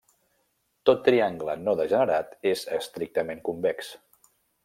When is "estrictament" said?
2.79-3.45